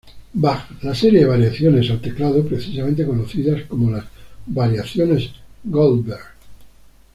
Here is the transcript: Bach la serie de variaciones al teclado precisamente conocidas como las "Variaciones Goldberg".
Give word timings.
Bach 0.33 0.63
la 0.81 0.95
serie 0.95 1.19
de 1.19 1.25
variaciones 1.27 1.91
al 1.91 2.01
teclado 2.01 2.43
precisamente 2.43 3.05
conocidas 3.05 3.61
como 3.67 3.91
las 3.91 4.03
"Variaciones 4.47 5.29
Goldberg". 5.63 6.25